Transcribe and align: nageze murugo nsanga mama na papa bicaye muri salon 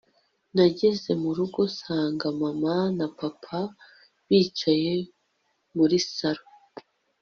nageze 0.55 1.09
murugo 1.21 1.59
nsanga 1.71 2.25
mama 2.41 2.75
na 2.97 3.07
papa 3.17 3.59
bicaye 4.27 4.93
muri 5.77 5.97
salon 6.15 6.51